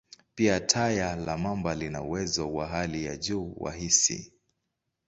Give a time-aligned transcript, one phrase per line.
[0.35, 4.33] Pia, taya la mamba lina uwezo wa hali ya juu wa hisi.